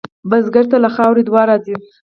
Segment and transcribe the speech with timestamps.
[0.29, 1.75] بزګر ته له خاورې دعا راځي